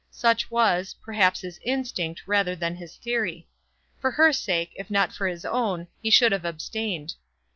[0.09, 3.47] Such was perhaps his instinct rather than his theory.
[3.99, 7.13] For her sake, if not for his own, he should have abstained.